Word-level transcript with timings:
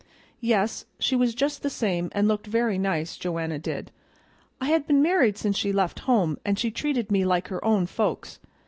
"Yes, 0.39 0.85
she 0.97 1.15
was 1.15 1.35
just 1.35 1.61
the 1.61 1.69
same, 1.69 2.09
and 2.13 2.27
looked 2.27 2.47
very 2.47 2.79
nice, 2.79 3.15
Joanna 3.17 3.59
did. 3.59 3.91
I 4.59 4.65
had 4.69 4.87
been 4.87 5.03
married 5.03 5.37
since 5.37 5.55
she 5.55 5.71
left 5.71 5.99
home, 6.09 6.39
an' 6.43 6.55
she 6.55 6.71
treated 6.71 7.11
me 7.11 7.23
like 7.23 7.49
her 7.49 7.63
own 7.63 7.85
folks. 7.85 8.39